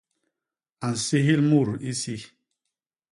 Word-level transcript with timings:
A 0.85 0.87
nsihil 0.93 1.41
mut 1.49 1.69
isi. 1.91 2.17